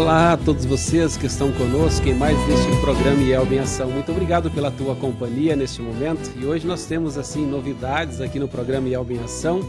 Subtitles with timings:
[0.00, 3.90] Olá a todos vocês que estão conosco em mais este programa Yelb em Ação.
[3.90, 6.32] Muito obrigado pela tua companhia neste momento.
[6.40, 9.60] E hoje nós temos assim novidades aqui no programa Yelb em Ação,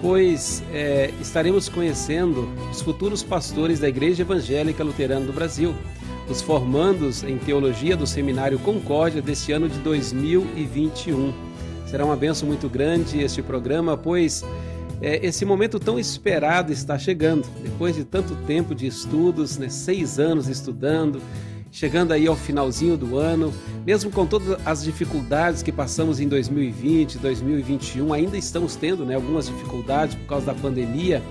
[0.00, 5.74] pois é, estaremos conhecendo os futuros pastores da Igreja Evangélica Luterana do Brasil,
[6.28, 11.32] os formandos em teologia do Seminário Concórdia deste ano de 2021.
[11.86, 14.44] Será uma benção muito grande este programa, pois
[15.00, 17.46] é, esse momento tão esperado está chegando.
[17.62, 21.20] Depois de tanto tempo de estudos, né, seis anos estudando,
[21.72, 23.52] chegando aí ao finalzinho do ano,
[23.86, 29.46] mesmo com todas as dificuldades que passamos em 2020, 2021, ainda estamos tendo né, algumas
[29.46, 31.22] dificuldades por causa da pandemia,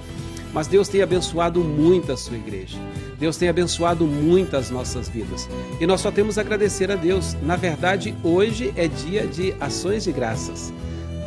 [0.53, 2.77] mas Deus tem abençoado muito a sua igreja.
[3.19, 5.47] Deus tem abençoado muito as nossas vidas.
[5.79, 7.35] E nós só temos a agradecer a Deus.
[7.43, 10.73] Na verdade, hoje é dia de ações de graças,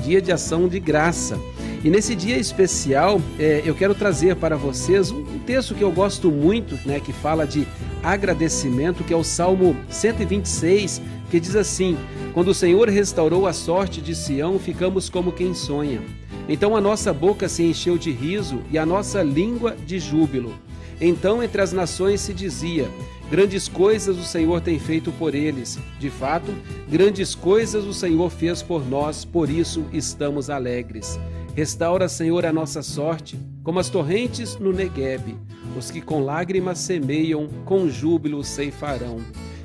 [0.02, 1.38] dia de ação de graça.
[1.84, 6.30] E nesse dia especial, é, eu quero trazer para vocês um texto que eu gosto
[6.30, 7.66] muito, né, que fala de
[8.02, 11.00] agradecimento, que é o Salmo 126,
[11.30, 11.96] que diz assim:
[12.34, 16.00] Quando o Senhor restaurou a sorte de Sião, ficamos como quem sonha.
[16.48, 20.54] Então a nossa boca se encheu de riso e a nossa língua de júbilo.
[21.00, 22.88] Então entre as nações se dizia:
[23.32, 25.78] Grandes coisas o Senhor tem feito por eles.
[25.98, 26.54] De fato,
[26.86, 31.18] grandes coisas o Senhor fez por nós, por isso estamos alegres.
[31.54, 35.34] Restaura, Senhor, a nossa sorte, como as torrentes no Neguebe.
[35.78, 39.16] Os que com lágrimas semeiam, com júbilo ceifarão.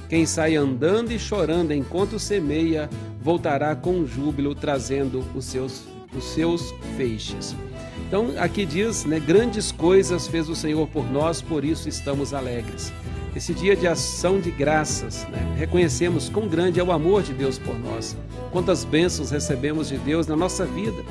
[0.08, 2.90] Quem sai andando e chorando enquanto semeia,
[3.22, 5.84] voltará com júbilo, trazendo os seus,
[6.18, 7.54] os seus feixes.
[8.08, 12.94] Então, aqui diz, né, grandes coisas fez o Senhor por nós, por isso estamos alegres.
[13.38, 17.60] Esse dia de ação de graças, né, reconhecemos quão grande é o amor de Deus
[17.60, 18.18] por nós,
[18.52, 21.04] quantas bênçãos recebemos de Deus na nossa vida.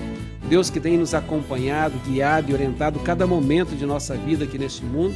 [0.48, 4.84] Deus que tem nos acompanhado, guiado e orientado cada momento de nossa vida aqui neste
[4.84, 5.14] mundo,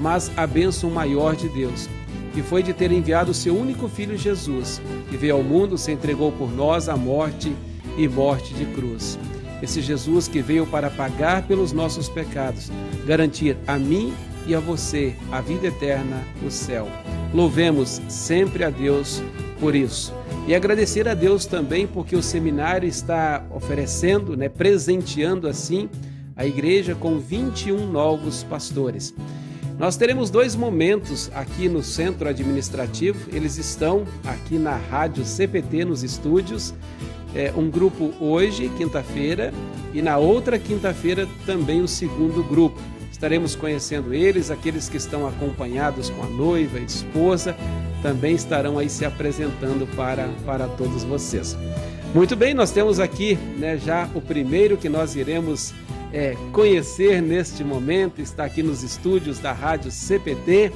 [0.00, 1.90] mas a bênção maior de Deus,
[2.32, 4.80] que foi de ter enviado o seu único filho Jesus,
[5.10, 7.54] que veio ao mundo, se entregou por nós à morte
[7.98, 9.18] e morte de cruz.
[9.62, 12.72] Esse Jesus que veio para pagar pelos nossos pecados,
[13.06, 14.14] garantir a mim
[14.46, 16.88] e a você a vida eterna, o céu.
[17.34, 19.22] Louvemos sempre a Deus
[19.58, 20.14] por isso.
[20.46, 25.88] E agradecer a Deus também porque o seminário está oferecendo, né, presenteando assim
[26.36, 29.12] a igreja com 21 novos pastores.
[29.78, 33.28] Nós teremos dois momentos aqui no centro administrativo.
[33.34, 36.72] Eles estão aqui na rádio CPT nos estúdios.
[37.34, 39.52] É, um grupo hoje, quinta-feira,
[39.92, 42.80] e na outra quinta-feira também o segundo grupo.
[43.16, 47.56] Estaremos conhecendo eles, aqueles que estão acompanhados com a noiva e esposa,
[48.02, 51.56] também estarão aí se apresentando para, para todos vocês.
[52.14, 55.72] Muito bem, nós temos aqui né, já o primeiro que nós iremos
[56.12, 60.70] é, conhecer neste momento, está aqui nos estúdios da Rádio CPT.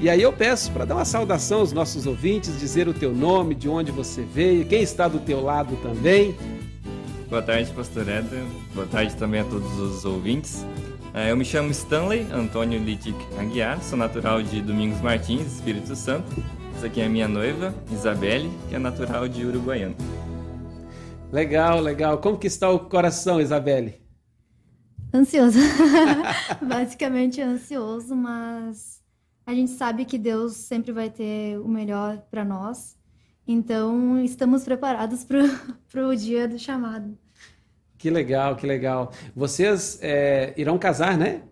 [0.00, 3.54] E aí eu peço para dar uma saudação aos nossos ouvintes, dizer o teu nome,
[3.54, 6.34] de onde você veio, quem está do teu lado também.
[7.28, 8.44] Boa tarde, pastor Éder.
[8.74, 10.64] Boa tarde também a todos os ouvintes.
[11.14, 16.26] É, eu me chamo Stanley Antônio Litic Aguiar, sou natural de Domingos Martins, Espírito Santo.
[16.74, 19.94] Essa aqui é a minha noiva, Isabelle, que é natural de Uruguaiana.
[21.30, 22.16] Legal, legal.
[22.16, 24.00] Como que está o coração, Isabelle?
[25.12, 25.58] Ansioso.
[26.66, 29.02] Basicamente ansioso, mas
[29.44, 32.96] a gente sabe que Deus sempre vai ter o melhor para nós.
[33.46, 37.18] Então, estamos preparados para o dia do chamado.
[38.02, 39.12] Que legal, que legal.
[39.32, 41.42] Vocês é, irão casar, né?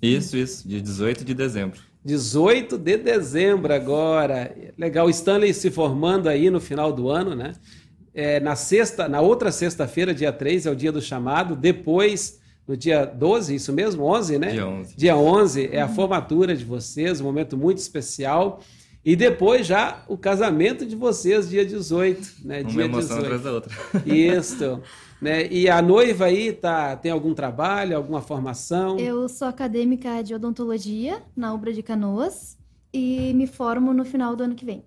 [0.00, 1.80] Isso, isso, dia 18 de dezembro.
[2.04, 4.54] 18 de dezembro agora.
[4.78, 7.54] Legal, Stanley se formando aí no final do ano, né?
[8.14, 11.56] É, na sexta, na outra sexta-feira, dia 3, é o dia do chamado.
[11.56, 12.38] Depois,
[12.68, 14.04] no dia 12, isso mesmo?
[14.04, 14.52] 11, né?
[14.52, 14.96] Dia 11.
[14.96, 18.60] Dia 11 é a formatura de vocês, um momento muito especial.
[19.04, 22.60] E depois já o casamento de vocês, dia 18, né?
[22.60, 23.24] Uma dia emoção 18.
[23.24, 23.74] atrás da outra.
[24.06, 24.80] Isso.
[25.20, 25.46] Né?
[25.50, 28.98] E a noiva aí tá, tem algum trabalho, alguma formação?
[28.98, 32.58] Eu sou acadêmica de odontologia na Ubra de Canoas
[32.92, 34.84] e me formo no final do ano que vem.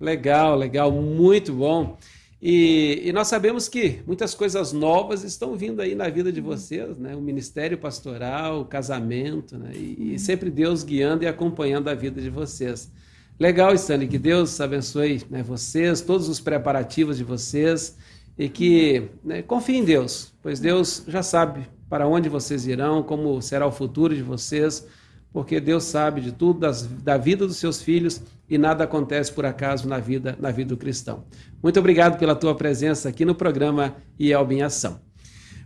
[0.00, 1.96] Legal, legal, muito bom.
[2.40, 6.96] E, e, nós sabemos que muitas coisas novas estão vindo aí na vida de vocês,
[6.96, 7.16] né?
[7.16, 9.72] O ministério pastoral, o casamento, né?
[9.74, 12.92] E, e sempre Deus guiando e acompanhando a vida de vocês.
[13.40, 17.96] Legal, Stanley, que Deus abençoe né, vocês, todos os preparativos de vocês
[18.38, 23.42] e que né, confie em Deus, pois Deus já sabe para onde vocês irão, como
[23.42, 24.86] será o futuro de vocês,
[25.32, 29.44] porque Deus sabe de tudo das, da vida dos seus filhos e nada acontece por
[29.44, 31.24] acaso na vida na vida do cristão.
[31.62, 35.00] Muito obrigado pela tua presença aqui no programa IELB em Ação.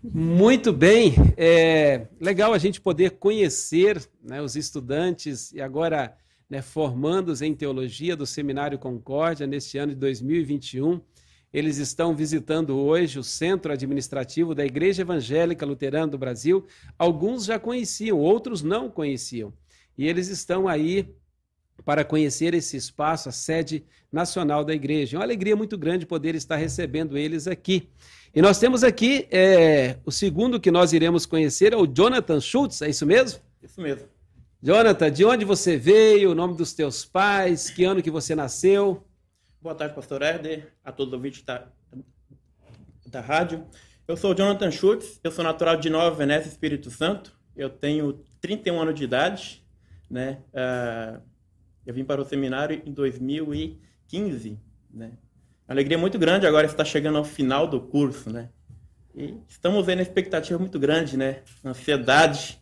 [0.02, 6.16] Muito bem, é legal a gente poder conhecer né, os estudantes e agora
[6.50, 11.00] né, formandos em teologia do Seminário Concórdia neste ano de 2021.
[11.52, 16.64] Eles estão visitando hoje o centro administrativo da Igreja Evangélica Luterana do Brasil.
[16.99, 19.52] Alguns já conheciam, outros não conheciam.
[19.96, 21.14] E eles estão aí
[21.84, 25.16] para conhecer esse espaço, a sede nacional da igreja.
[25.16, 27.88] É uma alegria muito grande poder estar recebendo eles aqui.
[28.34, 32.81] E nós temos aqui é, o segundo que nós iremos conhecer, é o Jonathan Schultz,
[32.81, 33.40] é isso mesmo?
[33.62, 34.08] Isso mesmo.
[34.62, 39.05] Jonathan, de onde você veio, o nome dos teus pais, que ano que você nasceu?
[39.62, 41.68] Boa tarde, pastor Herder, a todos os ouvintes da,
[43.06, 43.64] da rádio.
[44.08, 47.32] Eu sou Jonathan Schultz, eu sou natural de Nova Venécia, Espírito Santo.
[47.54, 49.64] Eu tenho 31 anos de idade,
[50.10, 50.40] né?
[50.52, 51.22] Uh,
[51.86, 54.58] eu vim para o seminário em 2015,
[54.90, 55.12] né?
[55.68, 58.48] alegria muito grande agora estar chegando ao final do curso, né?
[59.14, 61.40] E estamos vendo a expectativa muito grande, né?
[61.64, 62.60] Ansiedade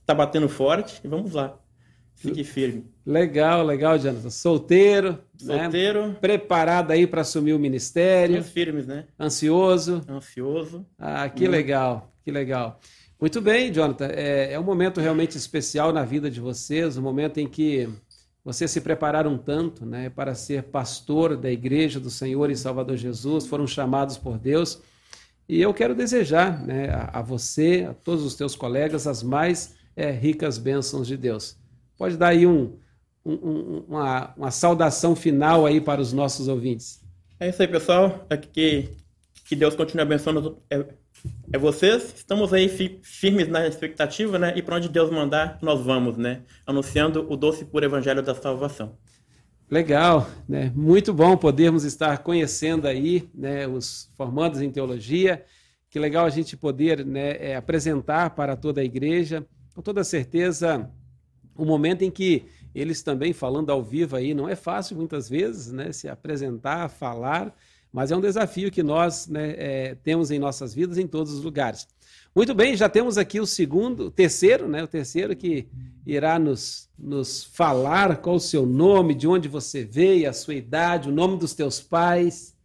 [0.00, 1.58] está batendo forte e vamos lá.
[2.22, 2.84] Fique firme.
[3.04, 4.30] Legal, legal, Jonathan.
[4.30, 5.62] Solteiro, né?
[5.64, 6.08] Solteiro.
[6.08, 6.16] Né?
[6.20, 8.36] Preparado aí para assumir o ministério.
[8.36, 9.06] Estamos firmes, né?
[9.18, 10.02] Ansioso.
[10.08, 10.86] Ansioso.
[10.98, 11.50] Ah, que hum.
[11.50, 12.80] legal, que legal.
[13.20, 14.06] Muito bem, Jonathan.
[14.06, 17.88] É, é um momento realmente especial na vida de vocês, um momento em que
[18.44, 23.46] vocês se prepararam tanto né, para ser pastor da igreja do Senhor e Salvador Jesus,
[23.46, 24.80] foram chamados por Deus.
[25.48, 29.74] E eu quero desejar né, a, a, você, a todos os teus colegas, as mais
[29.94, 31.56] é, ricas bênçãos de Deus.
[32.02, 32.76] Pode dar aí um,
[33.24, 37.00] um, uma, uma saudação final aí para os nossos ouvintes.
[37.38, 38.26] É isso aí, pessoal.
[38.28, 38.88] É que,
[39.44, 40.84] que Deus continue abençoando é,
[41.52, 42.12] é vocês.
[42.16, 42.68] Estamos aí
[43.04, 44.52] firmes na expectativa, né?
[44.56, 46.42] E para onde Deus mandar, nós vamos, né?
[46.66, 48.98] Anunciando o doce puro evangelho da salvação.
[49.70, 50.72] Legal, né?
[50.74, 55.44] Muito bom podermos estar conhecendo aí, né, os formandos em teologia.
[55.88, 59.46] Que legal a gente poder, né, é, apresentar para toda a igreja.
[59.72, 60.90] Com toda certeza,
[61.56, 62.44] o momento em que
[62.74, 67.54] eles também falando ao vivo aí não é fácil muitas vezes, né, se apresentar, falar
[67.92, 71.44] mas é um desafio que nós né, é, temos em nossas vidas em todos os
[71.44, 71.86] lugares.
[72.34, 74.82] Muito bem, já temos aqui o segundo, o terceiro, né?
[74.82, 75.68] O terceiro que
[76.06, 81.10] irá nos, nos falar qual o seu nome, de onde você veio, a sua idade,
[81.10, 82.56] o nome dos teus pais.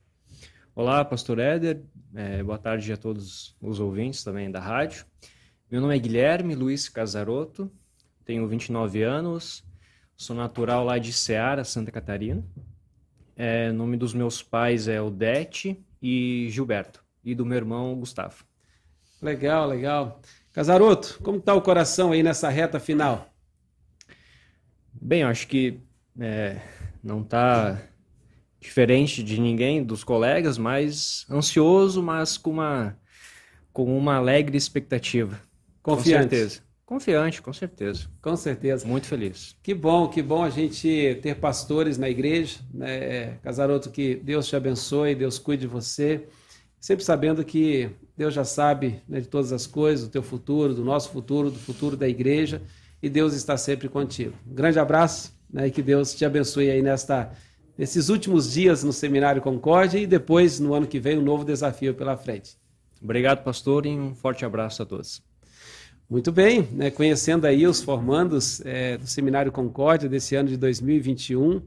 [0.73, 1.81] Olá, pastor Éder.
[2.15, 5.05] É, boa tarde a todos os ouvintes também da rádio.
[5.69, 7.69] Meu nome é Guilherme Luiz Casaroto,
[8.27, 9.63] tenho 29 anos,
[10.17, 12.43] sou natural lá de Ceará, Santa Catarina.
[13.37, 17.01] É, o nome dos meus pais é Odete e Gilberto.
[17.23, 18.43] E do meu irmão, Gustavo.
[19.21, 20.21] Legal, legal.
[20.51, 23.33] Casaroto, como está o coração aí nessa reta final?
[24.93, 25.79] Bem, acho que
[26.19, 26.59] é,
[27.01, 27.81] não está
[28.59, 32.97] diferente de ninguém, dos colegas, mas ansioso, mas com uma,
[33.71, 35.39] com uma alegre expectativa.
[35.81, 36.23] Confiante.
[36.23, 36.66] Com certeza.
[36.87, 38.07] Confiante, com certeza.
[38.21, 38.87] Com certeza.
[38.87, 39.57] Muito feliz.
[39.61, 42.59] Que bom, que bom a gente ter pastores na igreja.
[42.73, 43.31] Né?
[43.43, 46.29] Casaroto, que Deus te abençoe, Deus cuide de você.
[46.79, 50.85] Sempre sabendo que Deus já sabe né, de todas as coisas, do teu futuro, do
[50.85, 52.61] nosso futuro, do futuro da igreja.
[53.03, 54.33] E Deus está sempre contigo.
[54.49, 57.33] Um grande abraço né, e que Deus te abençoe aí nesta,
[57.77, 61.93] nesses últimos dias no Seminário Concórdia e depois, no ano que vem, um novo desafio
[61.93, 62.55] pela frente.
[63.03, 65.21] Obrigado, pastor, e um forte abraço a todos.
[66.09, 71.61] Muito bem, né, conhecendo aí os formandos é, do Seminário Concórdia desse ano de 2021,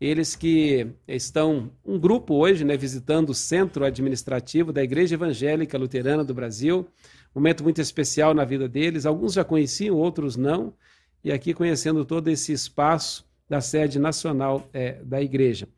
[0.00, 6.24] eles que estão, um grupo hoje, né, visitando o centro administrativo da Igreja Evangélica Luterana
[6.24, 6.88] do Brasil,
[7.32, 10.74] momento muito especial na vida deles, alguns já conheciam, outros não,
[11.22, 15.68] e aqui conhecendo todo esse espaço da sede nacional é, da igreja.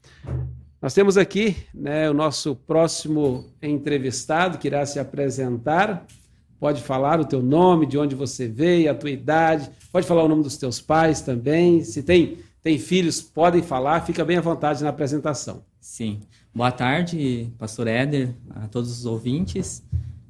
[0.80, 6.06] Nós temos aqui né, o nosso próximo entrevistado que irá se apresentar,
[6.58, 9.70] Pode falar o teu nome, de onde você veio, a tua idade.
[9.92, 11.84] Pode falar o nome dos teus pais também.
[11.84, 14.00] Se tem, tem filhos, podem falar.
[14.00, 15.62] Fica bem à vontade na apresentação.
[15.80, 16.20] Sim.
[16.54, 19.82] Boa tarde, pastor Éder, a todos os ouvintes.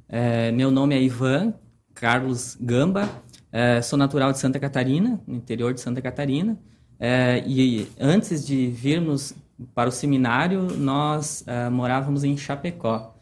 [0.09, 1.53] É, meu nome é Ivan
[1.93, 3.09] Carlos Gamba.
[3.51, 6.59] É, sou natural de Santa Catarina, no interior de Santa Catarina.
[6.99, 9.33] É, e antes de virmos
[9.73, 13.16] para o seminário, nós é, morávamos em Chapecó.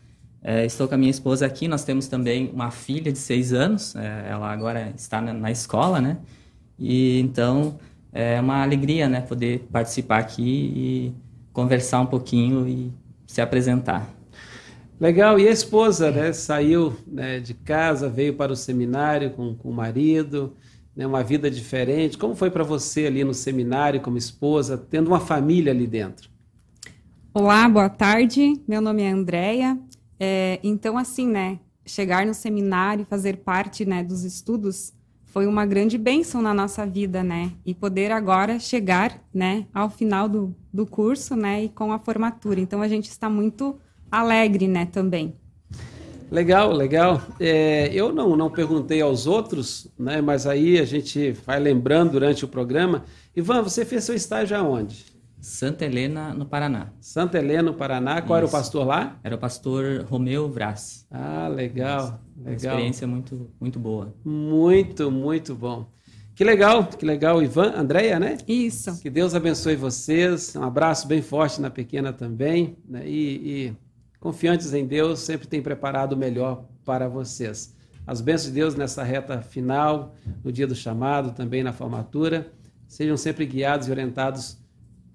[0.48, 3.96] É, estou com a minha esposa aqui, nós temos também uma filha de seis anos,
[3.96, 6.20] é, ela agora está na, na, escola, né?
[6.78, 7.80] E então
[8.14, 11.14] é uma alegria, né, poder participar aqui e
[11.52, 12.94] conversar um pouquinho e
[13.26, 14.08] se apresentar.
[15.00, 19.70] Legal, e a esposa, né, saiu né, de casa, veio para o seminário com, com
[19.72, 20.56] o marido,
[20.96, 22.20] né, uma vida diferente.
[22.20, 26.30] Como foi para você ali no seminário como esposa, tendo uma família ali dentro?
[27.38, 28.62] Olá, boa tarde.
[28.66, 29.78] Meu nome é Andréia.
[30.20, 31.60] É, então, assim, né?
[31.86, 34.94] chegar no seminário e fazer parte né, dos estudos
[35.26, 37.52] foi uma grande bênção na nossa vida, né?
[37.66, 42.62] E poder agora chegar, né, ao final do, do curso, né, e com a formatura.
[42.62, 43.78] Então a gente está muito
[44.10, 45.36] alegre, né, também.
[46.32, 47.22] Legal, legal.
[47.38, 52.46] É, eu não, não perguntei aos outros, né, mas aí a gente vai lembrando durante
[52.46, 53.04] o programa.
[53.36, 55.15] Ivan, você fez seu estágio aonde?
[55.40, 56.92] Santa Helena, no Paraná.
[57.00, 58.22] Santa Helena, no Paraná.
[58.22, 58.34] Qual Isso.
[58.38, 59.20] era o pastor lá?
[59.24, 61.06] Era o pastor Romeu Vraz.
[61.12, 62.22] Ah, legal, legal.
[62.38, 64.14] Uma experiência muito, muito boa.
[64.24, 65.88] Muito, muito bom.
[66.36, 68.38] Que legal, que legal, Ivan, Andréia, né?
[68.46, 69.02] Isso.
[69.02, 70.54] Que Deus abençoe vocês.
[70.56, 72.76] Um abraço bem forte na pequena também.
[72.86, 73.08] Né?
[73.08, 73.74] E, e
[74.20, 77.74] confiantes em Deus, sempre tem preparado o melhor para vocês.
[78.06, 80.14] As bênçãos de Deus nessa reta final,
[80.44, 82.52] no dia do chamado, também na formatura.
[82.86, 84.58] Sejam sempre guiados e orientados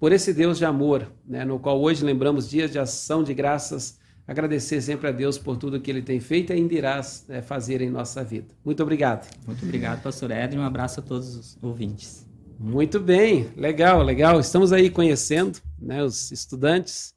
[0.01, 3.99] por esse Deus de amor, né, no qual hoje lembramos dias de ação de graças,
[4.27, 7.81] agradecer sempre a Deus por tudo que Ele tem feito e ainda irá né, fazer
[7.81, 8.47] em nossa vida.
[8.65, 9.29] Muito obrigado.
[9.45, 10.57] Muito obrigado, pastor Edson.
[10.57, 12.27] Um abraço a todos os ouvintes.
[12.59, 14.39] Muito bem, legal, legal.
[14.39, 17.13] Estamos aí conhecendo né, os estudantes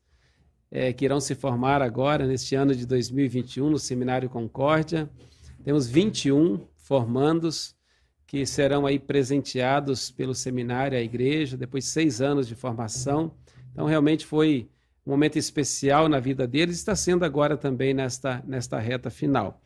[0.71, 5.09] é, que irão se formar agora, neste ano de 2021, no Seminário Concórdia.
[5.65, 7.74] Temos 21 formandos
[8.27, 13.33] que serão aí presenteados pelo seminário, a igreja, depois de seis anos de formação.
[13.73, 14.69] Então, realmente foi
[15.07, 19.61] um momento especial na vida deles está sendo agora também nesta, nesta reta final.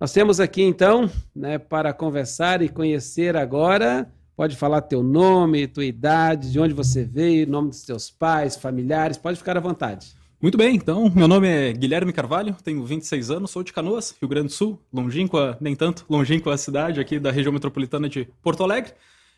[0.00, 5.84] Nós temos aqui, então, né, para conversar e conhecer agora, pode falar teu nome, tua
[5.84, 10.14] idade, de onde você veio, nome dos teus pais, familiares, pode ficar à vontade.
[10.42, 14.26] Muito bem, então, meu nome é Guilherme Carvalho, tenho 26 anos, sou de Canoas, Rio
[14.26, 18.94] Grande do Sul, longínqua, nem tanto, longínqua cidade aqui da região metropolitana de Porto Alegre.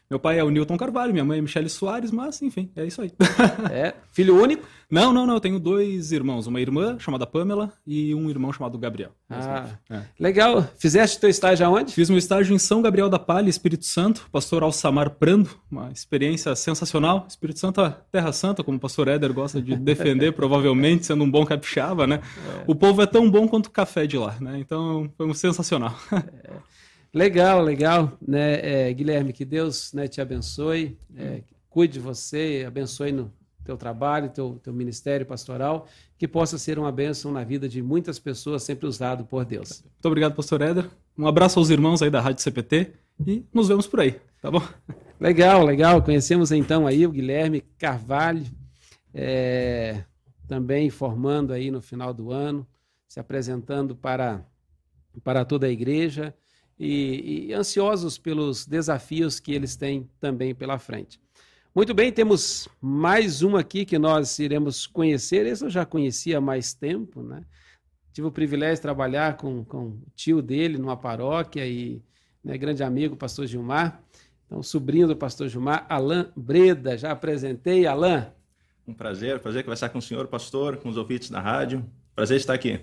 [0.08, 3.02] Meu pai é o Newton Carvalho, minha mãe é Michele Soares, mas enfim, é isso
[3.02, 3.10] aí.
[3.72, 4.64] É, filho único?
[4.92, 8.76] Não, não, não, eu tenho dois irmãos, uma irmã chamada Pamela e um irmão chamado
[8.76, 9.12] Gabriel.
[9.30, 10.02] Ah, é.
[10.20, 10.68] legal.
[10.76, 11.94] Fizeste teu estágio aonde?
[11.94, 16.54] Fiz meu estágio em São Gabriel da Palha, Espírito Santo, pastor Alçamar Prando, uma experiência
[16.54, 17.24] sensacional.
[17.26, 21.30] Espírito Santo, é Terra Santa, como o pastor Éder gosta de defender, provavelmente, sendo um
[21.30, 22.20] bom capixaba, né?
[22.60, 22.64] É.
[22.66, 24.58] O povo é tão bom quanto o café de lá, né?
[24.58, 25.98] Então, foi um sensacional.
[26.44, 26.72] É.
[27.14, 33.12] Legal, legal, né, é, Guilherme, que Deus né, te abençoe, é, cuide de você, abençoe
[33.12, 33.30] no
[33.64, 35.86] teu trabalho, teu, teu ministério pastoral,
[36.18, 39.82] que possa ser uma bênção na vida de muitas pessoas, sempre usado por Deus.
[39.82, 40.88] Muito obrigado, pastor Éder.
[41.16, 42.92] Um abraço aos irmãos aí da Rádio CPT
[43.26, 44.62] e nos vemos por aí, tá bom?
[45.20, 46.02] Legal, legal.
[46.02, 48.44] Conhecemos então aí o Guilherme Carvalho,
[49.14, 50.04] é,
[50.48, 52.66] também formando aí no final do ano,
[53.06, 54.44] se apresentando para,
[55.22, 56.34] para toda a igreja
[56.78, 61.20] e, e ansiosos pelos desafios que eles têm também pela frente.
[61.74, 65.46] Muito bem, temos mais uma aqui que nós iremos conhecer.
[65.46, 67.42] Esse eu já conhecia há mais tempo, né?
[68.12, 72.02] Tive o privilégio de trabalhar com, com o tio dele numa paróquia e
[72.44, 74.02] né, grande amigo, pastor Gilmar.
[74.46, 76.98] Então, sobrinho do pastor Gilmar, Alain Breda.
[76.98, 78.26] Já apresentei, Alain.
[78.86, 81.82] Um prazer, prazer conversar com o senhor, pastor, com os ouvintes da rádio.
[82.14, 82.80] Prazer estar aqui.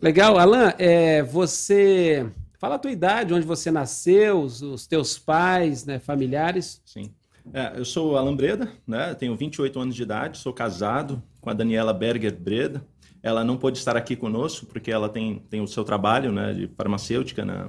[0.00, 5.84] Legal, Alain, é, você Fala a tua idade, onde você nasceu, os, os teus pais,
[5.84, 6.80] né, familiares.
[6.84, 7.12] Sim.
[7.52, 9.14] É, eu sou Alan Breda, né?
[9.14, 12.84] tenho 28 anos de idade, sou casado com a Daniela Berger Breda.
[13.22, 16.68] Ela não pôde estar aqui conosco porque ela tem, tem o seu trabalho né, de
[16.68, 17.68] farmacêutica na,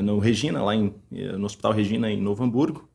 [0.00, 2.88] no Regina, lá em, no Hospital Regina, em Novo Hamburgo.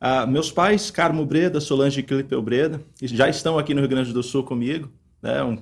[0.00, 4.22] Ah, meus pais, Carmo Breda, Solange Clipel Breda, já estão aqui no Rio Grande do
[4.22, 4.90] Sul comigo.
[5.22, 5.42] Né?
[5.42, 5.58] Um,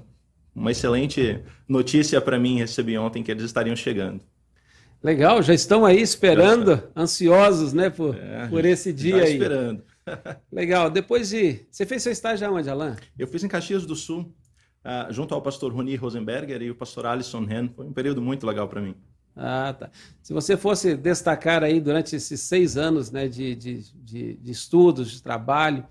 [0.55, 4.21] uma excelente notícia para mim recebi ontem que eles estariam chegando.
[5.02, 9.32] Legal, já estão aí esperando, ansiosos, né, por, é, por esse dia já aí.
[9.32, 9.82] esperando.
[10.50, 10.90] Legal.
[10.90, 11.61] Depois de.
[11.71, 12.94] Você fez seu estágio aonde, Alain?
[13.18, 14.32] Eu fiz em Caxias do Sul,
[14.85, 17.68] uh, junto ao pastor Roni Rosenberger e o pastor Alisson Hen.
[17.75, 18.94] Foi um período muito legal para mim.
[19.35, 19.90] Ah, tá.
[20.23, 25.11] Se você fosse destacar aí durante esses seis anos né, de, de, de, de estudos,
[25.11, 25.85] de trabalho,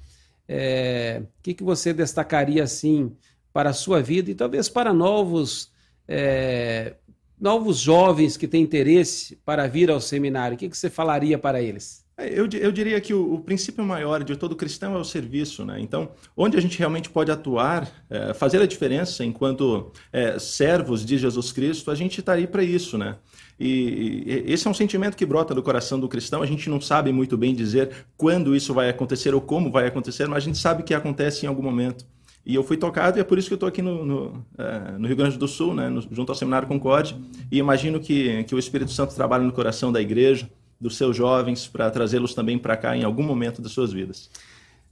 [0.47, 3.15] é, o que, que você destacaria assim
[3.51, 5.71] para a sua vida e talvez para novos
[6.07, 6.95] é,
[7.41, 11.59] novos jovens que têm interesse para vir ao seminário, o que, que você falaria para
[11.59, 12.05] eles?
[12.15, 15.65] É, eu, eu diria que o, o, princípio maior de todo cristão é o serviço,
[15.65, 15.79] né?
[15.79, 21.17] Então, onde a gente realmente pode atuar, é, fazer a diferença enquanto é, servos de
[21.17, 23.15] Jesus Cristo, a gente está aí para isso, né?
[23.59, 26.43] E, e esse é um sentimento que brota do coração do cristão.
[26.43, 30.27] A gente não sabe muito bem dizer quando isso vai acontecer ou como vai acontecer,
[30.27, 32.05] mas a gente sabe que acontece em algum momento.
[32.45, 34.97] E eu fui tocado e é por isso que eu estou aqui no, no, é,
[34.97, 37.15] no, Rio Grande do Sul, né, no, junto ao Seminário Concorde.
[37.51, 41.67] E imagino que, que o Espírito Santo trabalha no coração da igreja, dos seus jovens,
[41.67, 44.29] para trazê-los também para cá em algum momento das suas vidas.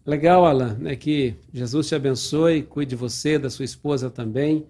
[0.06, 4.65] Legal, Alan, né, que Jesus te abençoe, cuide de você, da sua esposa também.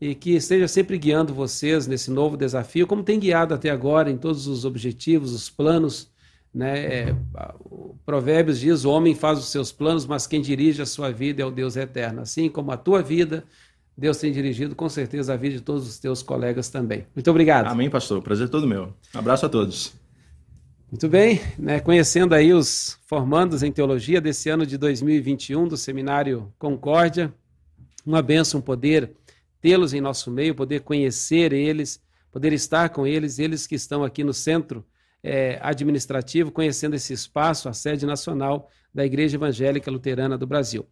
[0.00, 4.16] e que esteja sempre guiando vocês nesse novo desafio, como tem guiado até agora em
[4.16, 6.10] todos os objetivos, os planos.
[6.54, 6.84] Né?
[6.84, 7.16] É,
[7.64, 11.42] o Provérbios diz: o homem faz os seus planos, mas quem dirige a sua vida
[11.42, 12.20] é o Deus eterno.
[12.20, 13.44] Assim como a tua vida,
[13.96, 17.06] Deus tem dirigido com certeza a vida de todos os teus colegas também.
[17.14, 17.66] Muito obrigado.
[17.66, 18.22] Amém, pastor.
[18.22, 18.92] Prazer todo meu.
[19.14, 19.94] Um abraço a todos.
[20.90, 26.52] Muito bem, né, conhecendo aí os formandos em teologia desse ano de 2021 do Seminário
[26.58, 27.32] Concórdia,
[28.04, 29.10] uma benção poder
[29.58, 31.98] tê-los em nosso meio, poder conhecer eles,
[32.30, 34.84] poder estar com eles, eles que estão aqui no centro
[35.22, 40.86] é, administrativo, conhecendo esse espaço, a sede nacional da Igreja Evangélica Luterana do Brasil.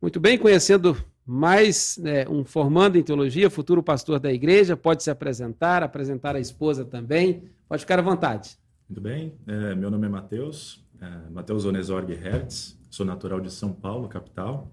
[0.00, 5.10] Muito bem, conhecendo mais né, um formando em teologia, futuro pastor da igreja, pode se
[5.10, 8.58] apresentar, apresentar a esposa também, pode ficar à vontade.
[8.88, 13.72] Muito bem, é, meu nome é Matheus, é, Matheus Onesorg Hertz, sou natural de São
[13.72, 14.70] Paulo, capital,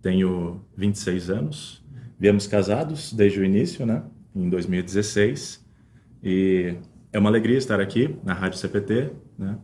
[0.00, 1.82] tenho 26 anos,
[2.18, 4.02] Viemos casados desde o início, né?
[4.34, 5.64] Em 2016.
[6.22, 6.74] E
[7.12, 9.56] é uma alegria estar aqui na Rádio CPT, né?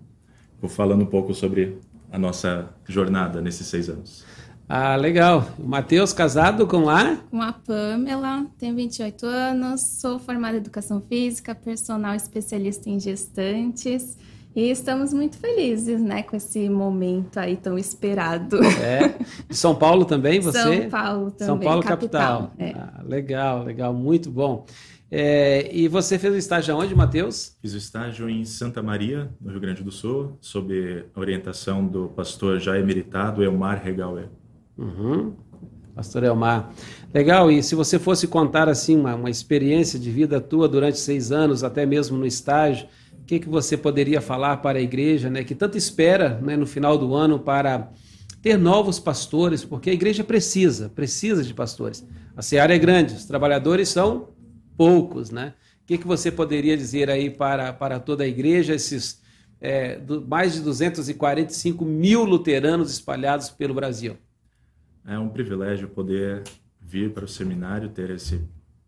[0.60, 1.78] Vou falando um pouco sobre
[2.10, 4.24] a nossa jornada nesses seis anos.
[4.68, 5.48] Ah, legal.
[5.58, 7.16] O Matheus, casado com a?
[7.30, 14.16] Com a Pamela, tenho 28 anos, sou formada em Educação Física, personal especialista em gestantes
[14.56, 18.62] e estamos muito felizes, né, com esse momento aí tão esperado.
[18.64, 19.08] É.
[19.48, 20.60] De São Paulo também, você?
[20.60, 21.46] São Paulo também.
[21.46, 22.42] São Paulo, capital.
[22.42, 22.52] capital.
[22.58, 22.70] É.
[22.70, 24.64] Ah, legal, legal, muito bom.
[25.16, 27.56] É, e você fez o estágio aonde, Matheus?
[27.62, 32.09] Fiz o estágio em Santa Maria, no Rio Grande do Sul, sob a orientação do
[32.09, 34.29] pastor já emeritado Elmar Regauer.
[34.77, 35.35] Uhum.
[35.94, 36.68] Pastor Elmar.
[37.14, 41.31] Legal, e se você fosse contar assim uma, uma experiência de vida tua durante seis
[41.31, 42.88] anos, até mesmo no estágio,
[43.22, 46.66] o que, que você poderia falar para a igreja, né, que tanto espera né, no
[46.66, 47.88] final do ano para
[48.42, 52.05] ter novos pastores, porque a igreja precisa, precisa de pastores.
[52.37, 54.34] A seara é grande, os trabalhadores são
[54.76, 55.54] poucos, né?
[55.82, 59.22] O que, que você poderia dizer aí para, para toda a igreja, esses
[59.60, 64.16] é, do, mais de 245 mil luteranos espalhados pelo Brasil?
[65.06, 66.42] É um privilégio poder
[66.80, 68.40] vir para o seminário, ter esse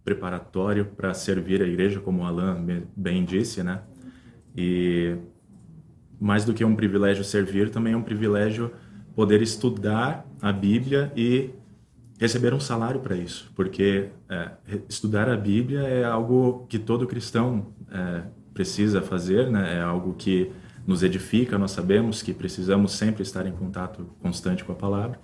[0.04, 2.64] preparatório para servir a igreja, como o Alan
[2.96, 3.82] bem disse, né?
[4.56, 5.16] E
[6.18, 8.70] mais do que um privilégio servir, também é um privilégio
[9.14, 11.50] poder estudar a Bíblia e
[12.18, 14.50] receber um salário para isso, porque é,
[14.88, 18.22] estudar a Bíblia é algo que todo cristão é,
[18.54, 19.78] precisa fazer, né?
[19.78, 20.50] É algo que
[20.86, 21.58] nos edifica.
[21.58, 25.20] Nós sabemos que precisamos sempre estar em contato constante com a palavra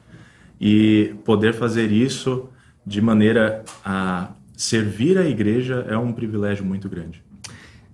[0.61, 2.49] e poder fazer isso
[2.87, 7.25] de maneira a servir a igreja é um privilégio muito grande.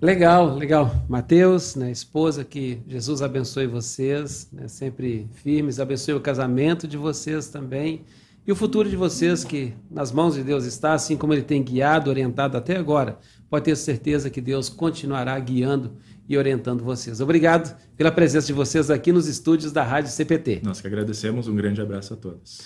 [0.01, 0.95] Legal, legal.
[1.09, 7.49] Mateus, né, esposa, que Jesus abençoe vocês, né, sempre firmes, abençoe o casamento de vocês
[7.49, 8.05] também
[8.49, 11.63] e o futuro de vocês que nas mãos de Deus está, assim como Ele tem
[11.63, 13.19] guiado, orientado até agora.
[13.51, 17.21] Pode ter certeza que Deus continuará guiando e orientando vocês.
[17.21, 20.63] Obrigado pela presença de vocês aqui nos estúdios da Rádio CPT.
[20.65, 22.63] Nós que agradecemos, um grande abraço a todos.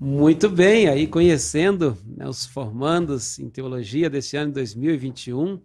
[0.00, 5.60] Muito bem, aí conhecendo né, os formandos em teologia desse ano de 2021.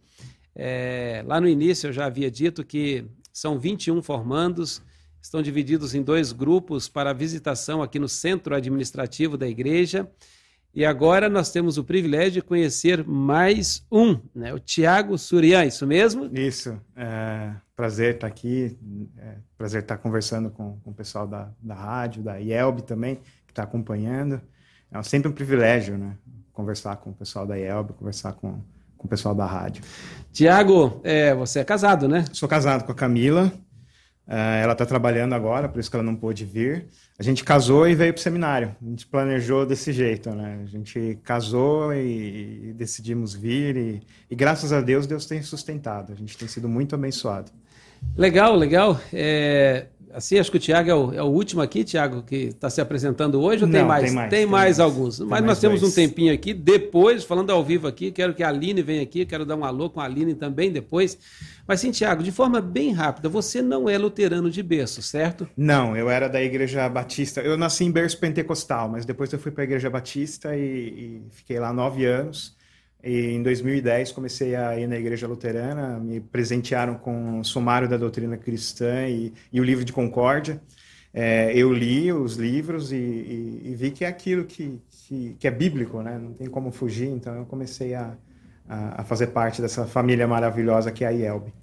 [0.55, 4.83] É, lá no início eu já havia dito que são 21 formandos,
[5.21, 10.09] estão divididos em dois grupos para visitação aqui no centro administrativo da igreja.
[10.73, 14.53] E agora nós temos o privilégio de conhecer mais um, né?
[14.53, 16.29] o Tiago Surian, isso mesmo?
[16.31, 18.77] Isso, é, prazer estar aqui,
[19.17, 23.51] é, prazer estar conversando com, com o pessoal da, da rádio, da IELB também, que
[23.51, 24.39] está acompanhando.
[24.91, 26.15] É sempre um privilégio, né?
[26.53, 28.61] Conversar com o pessoal da IELB, conversar com,
[28.97, 29.83] com o pessoal da rádio.
[30.31, 32.25] Tiago, é, você é casado, né?
[32.33, 33.51] Sou casado com a Camila.
[34.27, 36.87] Uh, ela está trabalhando agora, por isso que ela não pôde vir.
[37.17, 38.75] A gente casou e veio para o seminário.
[38.81, 40.59] A gente planejou desse jeito, né?
[40.63, 46.11] A gente casou e, e decidimos vir e, e, graças a Deus Deus tem sustentado.
[46.11, 47.51] A gente tem sido muito abençoado.
[48.17, 48.99] Legal, legal.
[49.13, 52.69] É, Assim, acho que o Tiago é o, é o último aqui, Tiago, que está
[52.69, 54.03] se apresentando hoje, ou Não, tem mais?
[54.05, 55.17] Tem mais, tem tem mais, mais alguns.
[55.17, 55.91] tem Mas mais nós temos dois.
[55.91, 56.53] um tempinho aqui.
[56.53, 59.89] Depois, falando ao vivo aqui, quero que a Aline venha aqui, quero dar um alô
[59.89, 61.17] com a Aline também depois.
[61.67, 65.47] Mas sim, Tiago, de forma bem rápida, você não é luterano de berço, certo?
[65.55, 67.41] Não, eu era da Igreja Batista.
[67.41, 71.21] Eu nasci em berço pentecostal, mas depois eu fui para a Igreja Batista e, e
[71.31, 72.56] fiquei lá nove anos.
[73.03, 77.95] E em 2010 comecei a ir na Igreja Luterana, me presentearam com o Sumário da
[77.95, 80.61] Doutrina Cristã e, e o Livro de Concórdia.
[81.13, 85.47] É, eu li os livros e, e, e vi que é aquilo que, que, que,
[85.47, 86.19] é bíblico, né?
[86.21, 88.15] não tem como fugir, então eu comecei a,
[88.67, 91.53] a, a fazer parte dessa família maravilhosa que é a IELB.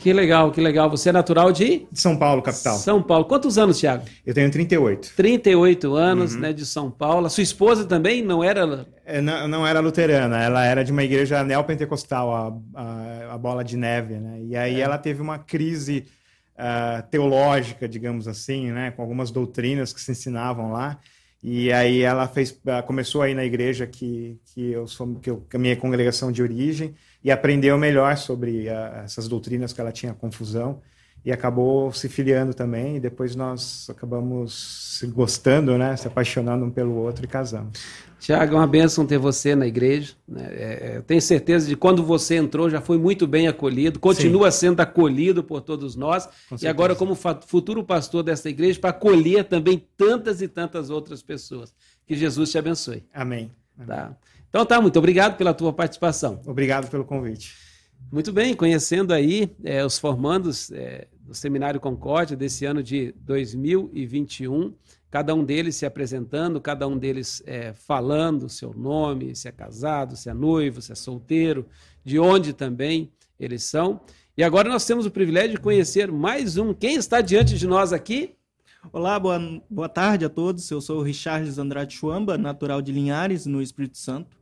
[0.00, 0.88] Que legal, que legal.
[0.90, 1.86] Você é natural de?
[1.92, 2.78] De São Paulo, capital.
[2.78, 3.26] São Paulo.
[3.26, 4.04] Quantos anos, Thiago?
[4.24, 5.12] Eu tenho 38.
[5.14, 7.26] 38 anos, né, de São Paulo.
[7.26, 8.86] A sua esposa também não era...
[9.04, 13.62] É, não, não era luterana, ela era de uma igreja neopentecostal, a, a, a Bola
[13.62, 14.40] de Neve, né?
[14.42, 16.06] E aí ela teve uma crise
[16.56, 18.92] ah, teológica, digamos assim, né?
[18.92, 20.98] Com algumas doutrinas que se ensinavam lá.
[21.42, 25.44] E aí ela fez, ah, começou aí na igreja que, que eu sou, que, eu,
[25.48, 29.92] que a minha congregação de origem e aprendeu melhor sobre ah, essas doutrinas que ela
[29.92, 30.80] tinha confusão
[31.24, 36.70] e acabou se filiando também e depois nós acabamos se gostando, né, se apaixonando um
[36.70, 37.78] pelo outro e casamos.
[38.18, 40.12] Tiago, é uma bênção ter você na igreja.
[40.28, 40.46] né?
[40.50, 43.98] É, é, eu tenho certeza de que quando você entrou já foi muito bem acolhido,
[43.98, 46.28] continua sendo acolhido por todos nós.
[46.60, 51.74] E agora, como futuro pastor desta igreja, para acolher também tantas e tantas outras pessoas.
[52.06, 53.04] Que Jesus te abençoe.
[53.12, 53.50] Amém.
[53.86, 54.14] Tá?
[54.50, 56.40] Então tá, muito obrigado pela tua participação.
[56.44, 57.54] Obrigado pelo convite.
[58.10, 64.74] Muito bem, conhecendo aí eh, os formandos eh, do Seminário Concórdia desse ano de 2021,
[65.08, 69.52] cada um deles se apresentando, cada um deles eh, falando o seu nome, se é
[69.52, 71.68] casado, se é noivo, se é solteiro,
[72.04, 74.00] de onde também eles são.
[74.36, 76.74] E agora nós temos o privilégio de conhecer mais um.
[76.74, 78.34] Quem está diante de nós aqui?
[78.92, 79.38] Olá, boa,
[79.70, 80.68] boa tarde a todos.
[80.68, 84.39] Eu sou o Richardes Andrade Chuamba, natural de Linhares, no Espírito Santo.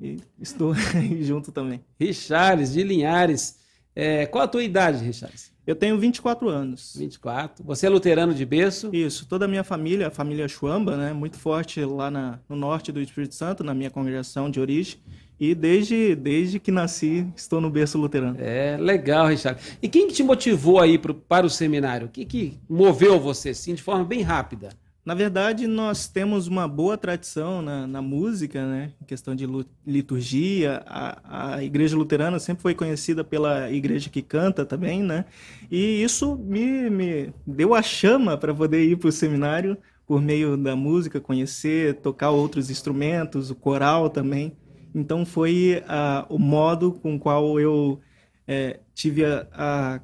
[0.00, 1.80] E estou aí junto também.
[1.98, 3.58] Richardes, de Linhares.
[3.94, 5.50] Eh, qual a tua idade, Richardes?
[5.66, 6.94] Eu tenho 24 anos.
[6.96, 7.64] 24.
[7.64, 8.90] Você é luterano de berço?
[8.92, 12.92] Isso, toda a minha família, a família Chuamba, né, muito forte lá na- no norte
[12.92, 14.98] do Espírito Santo, na minha congregação de origem.
[15.40, 18.36] E desde, desde que nasci, estou no berço luterano.
[18.40, 19.60] É, legal, Richard.
[19.82, 22.06] E quem que te motivou aí pro, para o seminário?
[22.06, 24.70] O que, que moveu você, assim, de forma bem rápida?
[25.06, 28.92] Na verdade, nós temos uma boa tradição na, na música, né?
[29.00, 29.46] Em questão de
[29.86, 30.82] liturgia.
[30.84, 35.24] A, a igreja luterana sempre foi conhecida pela igreja que canta também, né?
[35.70, 40.56] E isso me, me deu a chama para poder ir para o seminário por meio
[40.56, 44.56] da música, conhecer, tocar outros instrumentos, o coral também.
[44.92, 45.82] Então foi
[46.28, 48.00] o modo com qual eu
[48.46, 50.00] eh, tive a, a-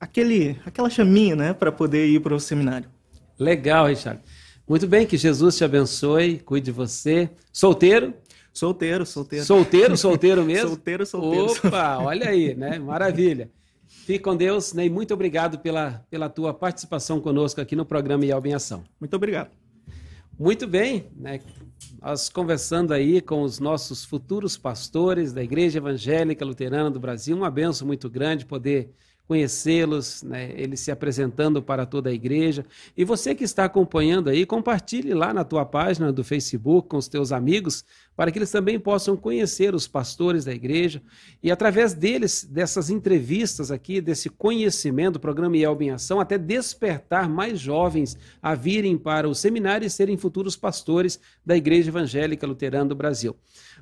[0.00, 1.54] aquele, aquela chaminha, né?
[1.54, 2.90] Para poder ir para o seminário.
[3.38, 4.20] Legal, Richard.
[4.68, 7.30] Muito bem, que Jesus te abençoe, cuide de você.
[7.52, 8.12] Solteiro?
[8.52, 9.44] Solteiro, solteiro.
[9.44, 10.70] Solteiro, solteiro mesmo?
[10.70, 11.52] Solteiro, solteiro.
[11.64, 12.78] Opa, olha aí, né?
[12.78, 13.50] Maravilha.
[13.86, 14.86] Fique com Deus, né?
[14.86, 18.84] E muito obrigado pela, pela tua participação conosco aqui no programa Yelba em Ação.
[19.00, 19.50] Muito obrigado.
[20.38, 21.40] Muito bem, né?
[22.00, 27.50] Nós conversando aí com os nossos futuros pastores da Igreja Evangélica Luterana do Brasil, uma
[27.50, 28.90] benção muito grande poder
[29.28, 30.50] conhecê-los, né?
[30.56, 32.64] eles se apresentando para toda a igreja.
[32.96, 37.08] E você que está acompanhando aí, compartilhe lá na tua página do Facebook com os
[37.08, 37.84] teus amigos,
[38.16, 41.02] para que eles também possam conhecer os pastores da igreja
[41.42, 47.28] e através deles, dessas entrevistas aqui, desse conhecimento do programa Yelba em Ação, até despertar
[47.28, 52.86] mais jovens a virem para o seminário e serem futuros pastores da Igreja Evangélica Luterana
[52.86, 53.36] do Brasil.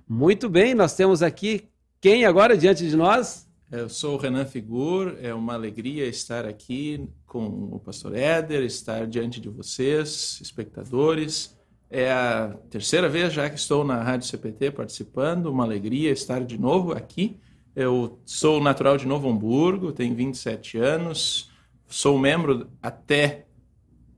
[0.09, 1.69] Muito bem, nós temos aqui
[2.01, 3.46] quem agora diante de nós?
[3.71, 9.09] Eu sou o Renan Figur, é uma alegria estar aqui com o pastor Éder, estar
[9.09, 11.59] diante de vocês, espectadores.
[11.91, 16.57] É a terceira vez já que estou na Rádio CPT participando, uma alegria estar de
[16.57, 17.41] novo aqui.
[17.75, 21.51] Eu sou natural de Novo Hamburgo, tenho 27 anos,
[21.89, 23.47] sou membro até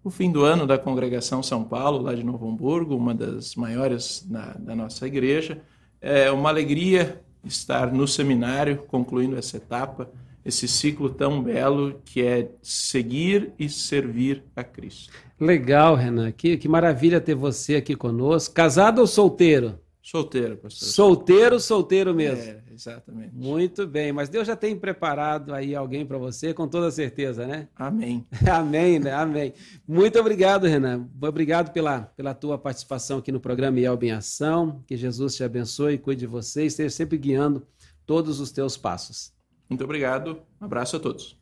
[0.05, 4.23] o fim do ano da Congregação São Paulo, lá de Novo Hamburgo, uma das maiores
[4.29, 5.63] da, da nossa igreja.
[6.03, 10.11] É uma alegria estar no seminário, concluindo essa etapa,
[10.45, 15.13] esse ciclo tão belo que é seguir e servir a Cristo.
[15.39, 16.33] Legal, Renan.
[16.33, 18.55] Que, que maravilha ter você aqui conosco.
[18.55, 19.79] Casado ou solteiro?
[20.11, 20.89] Solteiro, pastor.
[20.89, 22.43] Solteiro, solteiro mesmo.
[22.43, 23.35] É, exatamente.
[23.35, 27.69] Muito bem, mas Deus já tem preparado aí alguém para você, com toda certeza, né?
[27.77, 28.27] Amém.
[28.51, 29.13] Amém, né?
[29.13, 29.53] Amém.
[29.87, 31.07] Muito obrigado, Renan.
[31.21, 34.83] Obrigado pela, pela tua participação aqui no programa Yelba em Ação.
[34.87, 37.67] Que Jesus te abençoe, cuide de você e esteja sempre guiando
[38.07, 39.35] todos os teus passos.
[39.69, 40.41] Muito obrigado.
[40.59, 41.39] Um abraço a todos.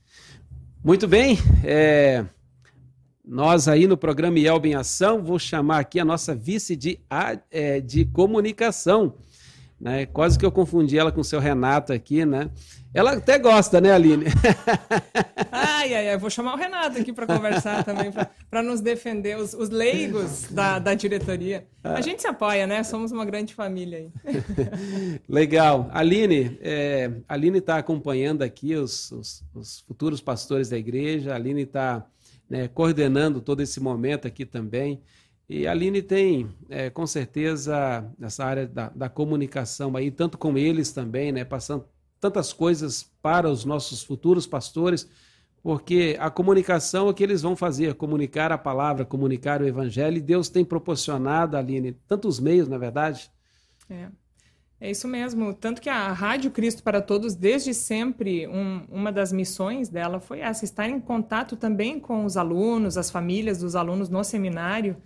[0.83, 1.39] Muito bem.
[1.65, 2.27] é,
[3.27, 7.01] Nós aí no programa Yelba em Ação, vou chamar aqui a nossa vice de,
[7.51, 9.15] é, de comunicação.
[9.81, 10.07] Né?
[10.07, 12.49] Quase que eu confundi ela com o seu Renato aqui, né?
[12.95, 14.25] Ela até gosta, né, Aline?
[15.53, 18.11] Ai, ai, ai, vou chamar o Renato aqui para conversar também,
[18.51, 21.67] para nos defender, os, os leigos da, da diretoria.
[21.85, 22.83] A gente se apoia, né?
[22.83, 24.11] Somos uma grande família aí.
[25.29, 25.89] Legal.
[25.93, 31.63] Aline, é, Aline está acompanhando aqui os, os- os futuros pastores da igreja, a Aline
[31.63, 32.05] está
[32.75, 35.01] coordenando todo esse momento aqui também.
[35.49, 40.59] E a Aline tem, é, com certeza, nessa área da, da comunicação aí, tanto com
[40.59, 41.85] eles também, né, passando
[42.21, 45.09] tantas coisas para os nossos futuros pastores,
[45.63, 50.17] porque a comunicação é o que eles vão fazer, comunicar a palavra, comunicar o evangelho,
[50.17, 53.31] e Deus tem proporcionado, Aline, tantos meios, na verdade.
[53.89, 54.09] É.
[54.81, 55.55] É isso mesmo.
[55.55, 60.41] Tanto que a Rádio Cristo para Todos, desde sempre, um, uma das missões dela foi
[60.41, 64.97] essa: estar em contato também com os alunos, as famílias dos alunos no seminário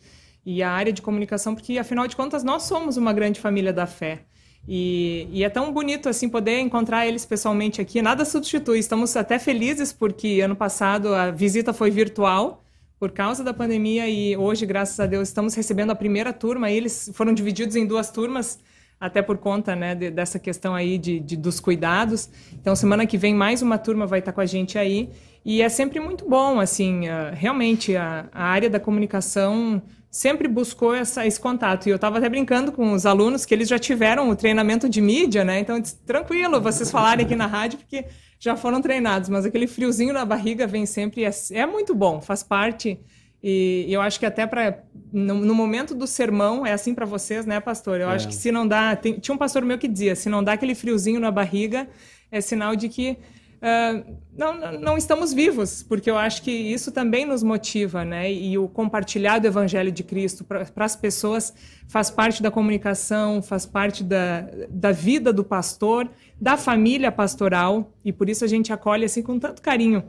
[0.45, 3.87] e a área de comunicação, porque afinal de contas nós somos uma grande família da
[3.87, 4.25] fé.
[4.69, 8.03] E, e, é tão bonito assim poder encontrar eles pessoalmente aqui.
[8.03, 8.79] Nada substitui.
[8.79, 12.63] Estamos até felizes porque ano passado a visita foi virtual
[12.99, 16.71] por causa da pandemia e hoje, graças a Deus, estamos recebendo a primeira turma.
[16.71, 18.59] Eles foram divididos em duas turmas
[19.01, 22.29] até por conta né, de, dessa questão aí de, de, dos cuidados.
[22.53, 25.09] Então, semana que vem mais uma turma vai estar com a gente aí.
[25.43, 30.95] E é sempre muito bom, assim, uh, realmente a, a, área da comunicação sempre buscou
[30.95, 31.87] essa, esse contato.
[31.87, 35.01] E eu estava até brincando com os alunos que eles já tiveram o treinamento de
[35.01, 35.61] mídia, né?
[35.61, 38.05] Então, disse, tranquilo vocês falarem aqui na rádio, porque
[38.39, 42.43] já foram treinados, mas aquele friozinho na barriga vem sempre, é, é muito bom, faz
[42.43, 42.99] parte
[43.43, 47.47] e eu acho que até para no, no, momento do sermão é assim para vocês,
[47.47, 48.01] né, pastor?
[48.01, 48.15] Eu é.
[48.15, 50.53] acho que se não dá, tem, tinha um pastor meu que dizia, se não dá
[50.53, 51.89] aquele friozinho na barriga,
[52.31, 53.17] é sinal de que
[53.63, 58.31] uh, não, não estamos vivos, porque eu acho que isso também nos motiva, né?
[58.31, 61.55] E o compartilhar do Evangelho de Cristo para as pessoas
[61.89, 68.13] faz parte da comunicação, faz parte da, da vida do pastor, da família pastoral, e
[68.13, 70.05] por isso a gente acolhe assim com tanto carinho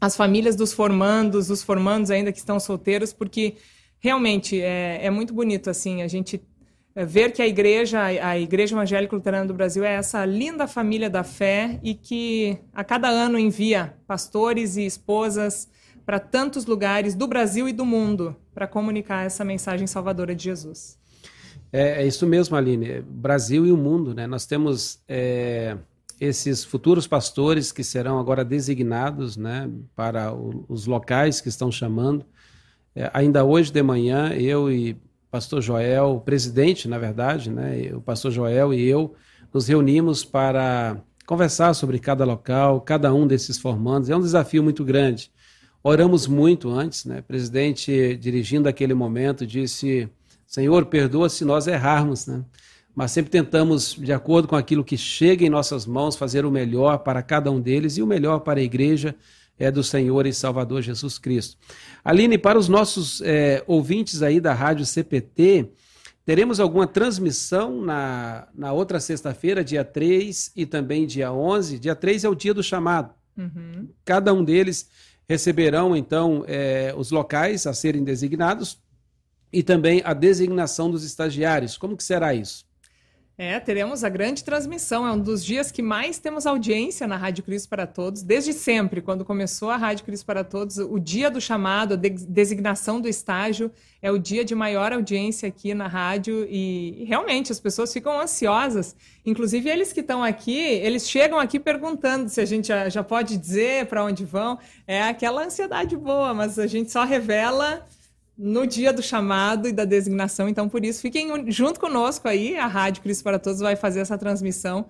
[0.00, 3.56] as famílias dos formandos, os formandos ainda que estão solteiros, porque
[3.98, 6.40] realmente é, é muito bonito assim a gente
[6.94, 11.08] é, ver que a igreja, a Igreja Evangélica Luterana do Brasil é essa linda família
[11.08, 15.68] da fé e que a cada ano envia pastores e esposas
[16.04, 20.98] para tantos lugares do Brasil e do mundo para comunicar essa mensagem salvadora de Jesus.
[21.72, 23.02] É, é, isso mesmo, Aline.
[23.02, 24.26] Brasil e o mundo, né?
[24.26, 25.76] Nós temos é,
[26.20, 32.24] esses futuros pastores que serão agora designados né, para o, os locais que estão chamando.
[32.94, 34.96] É, ainda hoje de manhã, eu e
[35.30, 39.14] pastor Joel, o presidente, na verdade, né, o pastor Joel e eu
[39.52, 44.08] nos reunimos para conversar sobre cada local, cada um desses formandos.
[44.08, 45.30] É um desafio muito grande.
[45.82, 47.20] Oramos muito antes, né?
[47.20, 50.08] O presidente, dirigindo aquele momento, disse:
[50.46, 52.44] Senhor, perdoa se nós errarmos, né?
[52.98, 56.98] Mas sempre tentamos, de acordo com aquilo que chega em nossas mãos, fazer o melhor
[56.98, 59.14] para cada um deles e o melhor para a igreja
[59.56, 61.56] é do Senhor e Salvador Jesus Cristo.
[62.04, 65.70] Aline, para os nossos é, ouvintes aí da Rádio CPT,
[66.24, 71.78] teremos alguma transmissão na, na outra sexta-feira, dia 3 e também dia 11.
[71.78, 73.14] Dia 3 é o dia do chamado.
[73.36, 73.90] Uhum.
[74.04, 74.88] Cada um deles
[75.28, 78.76] receberão, então, é, os locais a serem designados
[79.52, 81.76] e também a designação dos estagiários.
[81.78, 82.66] Como que será isso?
[83.40, 85.06] É, teremos a grande transmissão.
[85.06, 89.00] É um dos dias que mais temos audiência na Rádio Cristo para Todos, desde sempre.
[89.00, 93.70] Quando começou a Rádio Cristo para Todos, o dia do chamado, a designação do estágio,
[94.02, 98.96] é o dia de maior audiência aqui na rádio e realmente as pessoas ficam ansiosas.
[99.24, 103.36] Inclusive, eles que estão aqui, eles chegam aqui perguntando se a gente já, já pode
[103.36, 104.58] dizer para onde vão.
[104.84, 107.86] É aquela ansiedade boa, mas a gente só revela
[108.38, 110.48] no dia do chamado e da designação.
[110.48, 112.56] Então, por isso, fiquem junto conosco aí.
[112.56, 114.86] A Rádio Cristo para Todos vai fazer essa transmissão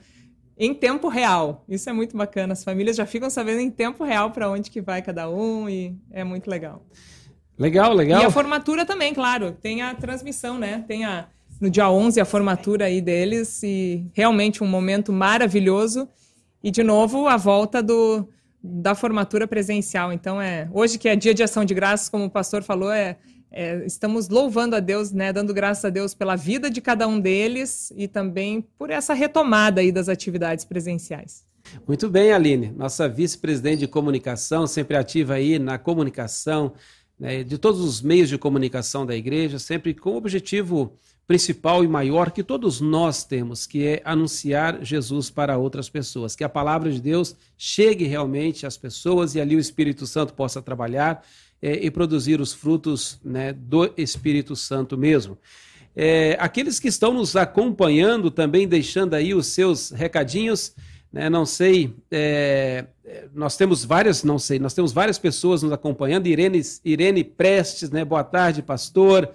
[0.59, 1.65] em tempo real.
[1.67, 2.53] Isso é muito bacana.
[2.53, 5.97] As famílias já ficam sabendo em tempo real para onde que vai cada um e
[6.11, 6.85] é muito legal.
[7.57, 8.21] Legal, legal.
[8.21, 9.53] E a formatura também, claro.
[9.53, 10.85] Tem a transmissão, né?
[10.87, 11.29] Tem a
[11.61, 16.09] no dia 11 a formatura aí deles e realmente um momento maravilhoso.
[16.63, 18.29] E de novo a volta do
[18.63, 20.13] da formatura presencial.
[20.13, 23.17] Então é hoje que é dia de ação de graças, como o pastor falou, é
[23.51, 27.19] é, estamos louvando a Deus, né, dando graças a Deus pela vida de cada um
[27.19, 31.47] deles e também por essa retomada aí das atividades presenciais.
[31.87, 36.73] Muito bem, Aline, nossa vice-presidente de comunicação, sempre ativa aí na comunicação,
[37.19, 41.89] né, de todos os meios de comunicação da igreja, sempre com o objetivo principal e
[41.89, 46.91] maior que todos nós temos, que é anunciar Jesus para outras pessoas, que a palavra
[46.91, 51.23] de Deus chegue realmente às pessoas e ali o Espírito Santo possa trabalhar
[51.61, 55.39] é, e produzir os frutos né, do Espírito Santo mesmo.
[55.95, 60.75] É, aqueles que estão nos acompanhando, também deixando aí os seus recadinhos,
[61.13, 62.85] né, não sei, é,
[63.35, 68.05] nós temos várias, não sei, nós temos várias pessoas nos acompanhando, Irene, Irene Prestes, né,
[68.05, 69.29] boa tarde, pastor,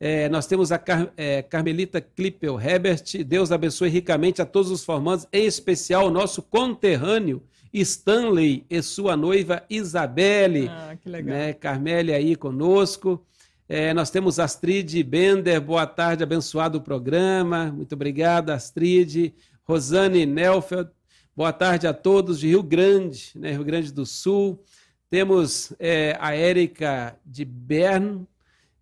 [0.00, 4.84] é, nós temos a Car, é, Carmelita Klippel Hebert, Deus abençoe ricamente a todos os
[4.84, 10.68] formandos, em especial o nosso conterrâneo, Stanley e sua noiva Isabelle.
[10.68, 11.36] Ah, que legal.
[11.36, 11.52] Né?
[11.52, 13.24] Carmélia aí conosco.
[13.68, 17.70] É, nós temos Astrid Bender, boa tarde, abençoado o programa.
[17.70, 19.34] Muito obrigado, Astrid.
[19.64, 20.90] Rosane Nelfeld,
[21.38, 24.60] Boa tarde a todos de Rio Grande, né, Rio Grande do Sul.
[25.08, 28.26] Temos é, a Érica de Bern.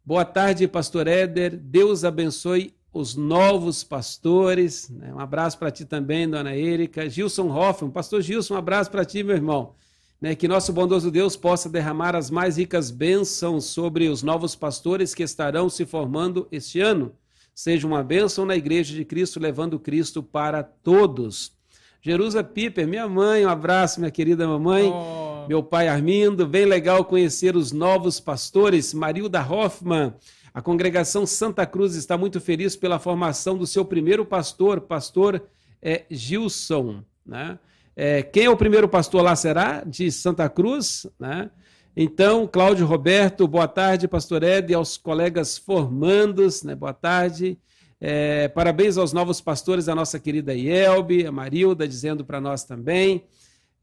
[0.03, 1.55] Boa tarde, pastor Éder.
[1.55, 4.89] Deus abençoe os novos pastores.
[4.89, 5.13] Né?
[5.13, 7.09] Um abraço para ti também, dona Érica.
[7.09, 9.75] Gilson Hoffman, pastor Gilson, um abraço para ti, meu irmão.
[10.21, 10.35] Né?
[10.35, 15.23] Que nosso bondoso Deus possa derramar as mais ricas bênçãos sobre os novos pastores que
[15.23, 17.13] estarão se formando este ano.
[17.55, 21.53] Seja uma bênção na Igreja de Cristo, levando Cristo para todos.
[22.01, 24.91] Jerusa Piper, minha mãe, um abraço, minha querida mamãe.
[24.91, 26.47] Oh meu pai Armindo.
[26.47, 28.93] Bem legal conhecer os novos pastores.
[28.93, 30.15] Marilda Hoffman.
[30.57, 35.47] A congregação Santa Cruz está muito feliz pela formação do seu primeiro pastor, pastor
[35.83, 37.05] é, Gilson.
[37.27, 37.59] Né?
[37.95, 39.85] É, quem é o primeiro pastor lá será?
[39.85, 41.07] De Santa Cruz.
[41.21, 41.51] Né?
[41.95, 46.75] Então, Cláudio Roberto, boa tarde, pastor Ed, aos colegas formandos, né?
[46.75, 47.59] boa tarde.
[48.01, 53.27] É, parabéns aos novos pastores da nossa querida Ielbe, a Marilda, dizendo para nós também.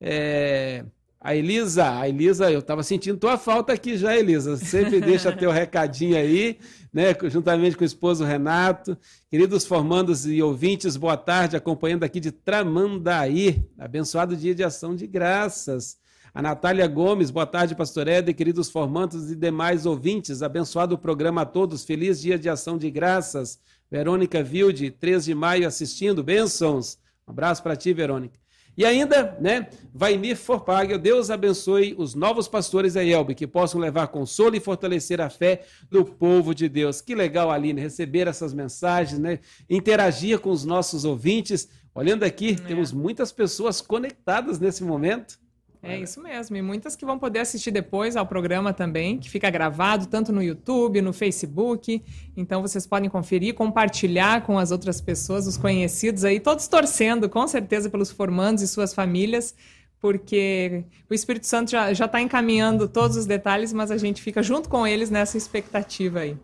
[0.01, 0.83] É,
[1.23, 4.57] a Elisa, a Elisa, eu estava sentindo tua falta aqui já, Elisa.
[4.57, 6.59] Sempre deixa teu recadinho aí,
[6.91, 7.15] né?
[7.29, 8.97] Juntamente com o esposo Renato.
[9.29, 13.65] Queridos formandos e ouvintes, boa tarde, acompanhando aqui de Tramandaí.
[13.79, 15.95] Abençoado dia de ação de graças.
[16.33, 20.41] A Natália Gomes, boa tarde, pastor Éder, queridos formandos e demais ouvintes.
[20.41, 21.85] Abençoado o programa a todos.
[21.85, 23.59] Feliz dia de ação de graças.
[23.89, 26.21] Verônica Vilde, 3 de maio, assistindo.
[26.21, 26.97] Bênçãos.
[27.25, 28.42] Um abraço para ti, Verônica.
[28.75, 34.07] E ainda, né, Vaimir Forpagel, Deus abençoe os novos pastores da Elbe, que possam levar
[34.07, 36.99] consolo e fortalecer a fé do povo de Deus.
[36.99, 41.69] Que legal, Aline, receber essas mensagens, né, interagir com os nossos ouvintes.
[41.93, 42.67] Olhando aqui, é.
[42.67, 45.42] temos muitas pessoas conectadas nesse momento.
[45.85, 46.55] É isso mesmo.
[46.55, 50.41] E muitas que vão poder assistir depois ao programa também, que fica gravado tanto no
[50.41, 52.01] YouTube, no Facebook.
[52.37, 57.45] Então vocês podem conferir, compartilhar com as outras pessoas, os conhecidos aí, todos torcendo com
[57.49, 59.53] certeza pelos formandos e suas famílias,
[59.99, 64.69] porque o Espírito Santo já está encaminhando todos os detalhes, mas a gente fica junto
[64.69, 66.37] com eles nessa expectativa aí.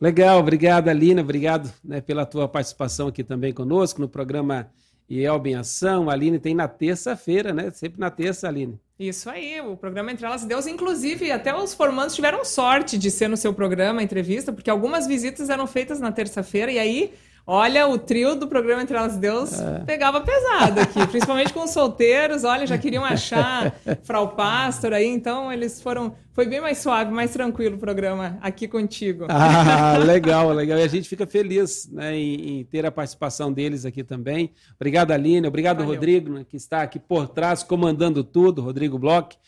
[0.00, 4.70] Legal, obrigado, Alina, obrigado né, pela tua participação aqui também conosco no programa
[5.08, 6.10] e Elba em Ação.
[6.10, 7.70] A Aline tem na terça-feira, né?
[7.70, 8.78] Sempre na terça, Aline.
[8.98, 10.66] Isso aí, o programa Entre Elas e Deus.
[10.66, 15.48] Inclusive, até os formandos tiveram sorte de ser no seu programa, entrevista, porque algumas visitas
[15.48, 17.12] eram feitas na terça-feira e aí
[17.50, 19.78] Olha, o trio do programa Entre Elas e Deus é.
[19.78, 22.44] pegava pesado aqui, principalmente com os solteiros.
[22.44, 26.14] Olha, já queriam achar Frau Pastor aí, então eles foram.
[26.34, 29.24] Foi bem mais suave, mais tranquilo o programa aqui contigo.
[29.30, 30.78] Ah, legal, legal.
[30.78, 34.52] E a gente fica feliz né, em, em, ter a participação deles aqui também.
[34.76, 35.48] Obrigado, Aline.
[35.48, 35.94] Obrigado, Valeu.
[35.94, 39.38] Rodrigo, né, que está aqui por trás, comandando tudo, Rodrigo Bloch.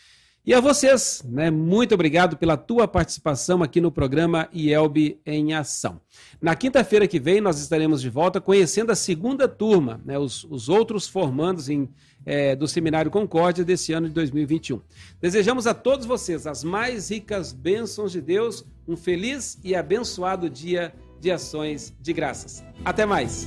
[0.44, 6.00] E a vocês, né, muito obrigado pela tua participação aqui no programa IELB em Ação.
[6.40, 10.70] Na quinta-feira que vem, nós estaremos de volta conhecendo a segunda turma, né, os, os
[10.70, 11.90] outros formandos em,
[12.24, 14.81] é, do Seminário Concórdia desse ano de 2021.
[15.20, 20.94] Desejamos a todos vocês as mais ricas bênçãos de Deus, um feliz e abençoado dia
[21.20, 22.64] de ações de graças.
[22.83, 23.46] Até mais!